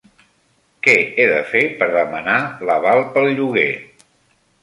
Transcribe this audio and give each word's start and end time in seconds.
Que 0.85 0.95
he 1.01 1.27
de 1.31 1.41
fer 1.49 1.61
per 1.81 1.89
demanar 1.97 2.39
l'aval 2.69 3.05
pel 3.17 3.31
lloguer? 3.41 3.69